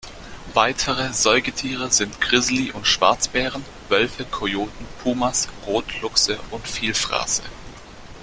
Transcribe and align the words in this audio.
Weitere 0.55 1.13
Säugetiere 1.13 1.91
sind 1.91 2.19
Grizzly- 2.19 2.71
und 2.71 2.87
Schwarzbären, 2.87 3.63
Wölfe, 3.87 4.25
Kojoten, 4.25 4.87
Pumas, 5.03 5.47
Rotluchse 5.67 6.39
und 6.49 6.67
Vielfraße. 6.67 7.43